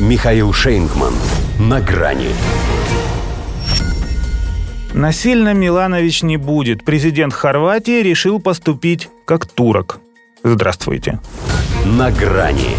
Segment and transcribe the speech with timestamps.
[0.00, 1.14] Михаил Шейнгман.
[1.60, 2.30] На грани.
[4.92, 6.84] Насильно Миланович не будет.
[6.84, 10.00] Президент Хорватии решил поступить как турок.
[10.42, 11.20] Здравствуйте.
[11.84, 12.74] На грани.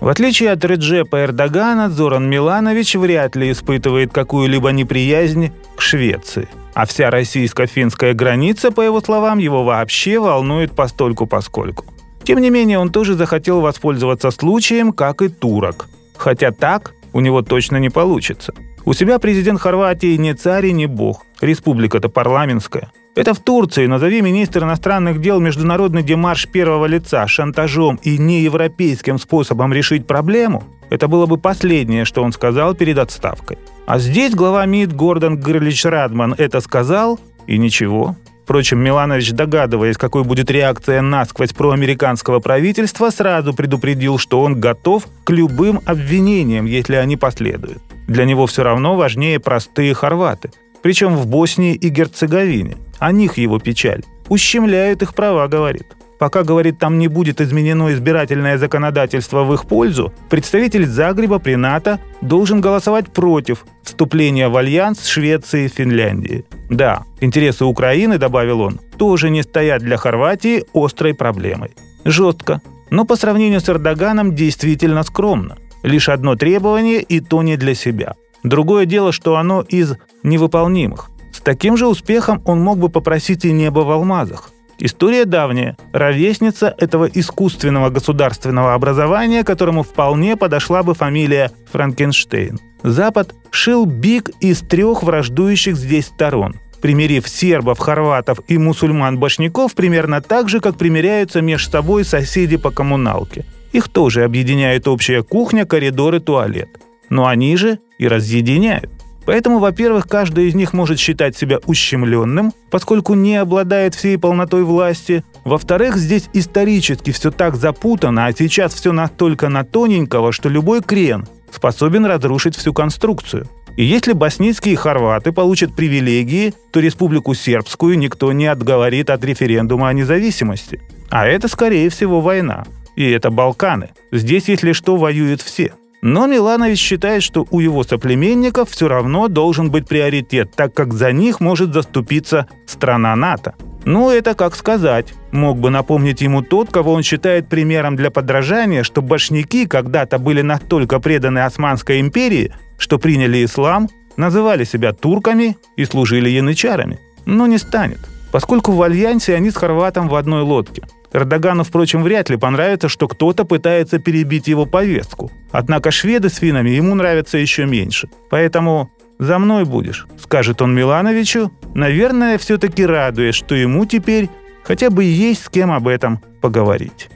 [0.00, 6.48] В отличие от Реджепа Эрдогана, Зоран Миланович вряд ли испытывает какую-либо неприязнь к Швеции.
[6.72, 11.84] А вся российско-финская граница, по его словам, его вообще волнует постольку-поскольку.
[12.24, 15.86] Тем не менее, он тоже захотел воспользоваться случаем, как и турок.
[16.16, 18.54] Хотя так у него точно не получится.
[18.84, 21.24] У себя президент Хорватии не царь и не бог.
[21.40, 22.92] Республика-то парламентская.
[23.14, 29.72] Это в Турции, назови министр иностранных дел международный демарш первого лица шантажом и неевропейским способом
[29.72, 33.58] решить проблему, это было бы последнее, что он сказал перед отставкой.
[33.86, 38.16] А здесь глава МИД Гордон Грлич Радман это сказал, и ничего.
[38.52, 45.30] Впрочем, Миланович, догадываясь, какой будет реакция насквозь проамериканского правительства, сразу предупредил, что он готов к
[45.30, 47.80] любым обвинениям, если они последуют.
[48.08, 50.50] Для него все равно важнее простые хорваты,
[50.82, 54.02] причем в Боснии и Герцеговине– о них его печаль.
[54.28, 55.86] Ущемляют их права, говорит.
[56.22, 61.98] Пока, говорит, там не будет изменено избирательное законодательство в их пользу, представитель Загреба при НАТО
[62.20, 66.44] должен голосовать против вступления в альянс с Швецией и Финляндией.
[66.70, 71.72] Да, интересы Украины, добавил он, тоже не стоят для Хорватии острой проблемой.
[72.04, 75.56] Жестко, но по сравнению с Эрдоганом действительно скромно.
[75.82, 78.14] Лишь одно требование, и то не для себя.
[78.44, 81.08] Другое дело, что оно из невыполнимых
[81.42, 84.50] таким же успехом он мог бы попросить и небо в алмазах.
[84.84, 92.58] История давняя, ровесница этого искусственного государственного образования, которому вполне подошла бы фамилия Франкенштейн.
[92.82, 100.48] Запад шил биг из трех враждующих здесь сторон, примирив сербов, хорватов и мусульман-башняков примерно так
[100.48, 103.44] же, как примиряются между собой соседи по коммуналке.
[103.70, 106.68] Их тоже объединяет общая кухня, коридор и туалет.
[107.08, 108.90] Но они же и разъединяют.
[109.24, 115.24] Поэтому, во-первых, каждый из них может считать себя ущемленным, поскольку не обладает всей полнотой власти.
[115.44, 121.26] Во-вторых, здесь исторически все так запутано, а сейчас все настолько на тоненького, что любой крен
[121.50, 123.48] способен разрушить всю конструкцию.
[123.76, 129.92] И если боснийские хорваты получат привилегии, то республику сербскую никто не отговорит от референдума о
[129.92, 130.80] независимости.
[131.10, 132.64] А это, скорее всего, война.
[132.96, 133.90] И это Балканы.
[134.10, 135.72] Здесь, если что, воюют все.
[136.02, 141.12] Но Миланович считает, что у его соплеменников все равно должен быть приоритет, так как за
[141.12, 143.54] них может заступиться страна НАТО.
[143.84, 145.14] Ну, это как сказать.
[145.30, 150.42] Мог бы напомнить ему тот, кого он считает примером для подражания, что башняки когда-то были
[150.42, 156.98] настолько преданы Османской империи, что приняли ислам, называли себя турками и служили янычарами.
[157.26, 158.00] Но не станет,
[158.32, 160.82] поскольку в альянсе они с хорватом в одной лодке.
[161.12, 165.30] Эрдогану, впрочем, вряд ли понравится, что кто-то пытается перебить его повестку.
[165.50, 168.08] Однако шведы с финами ему нравятся еще меньше.
[168.30, 174.28] Поэтому «за мной будешь»,— скажет он Милановичу, наверное, все-таки радуясь, что ему теперь
[174.64, 177.08] хотя бы есть с кем об этом поговорить.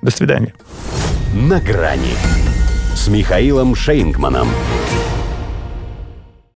[0.00, 0.54] До свидания.
[1.34, 2.16] «На грани»
[2.94, 4.48] с Михаилом Шейнгманом.